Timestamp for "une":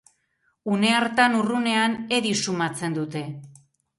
0.75-0.89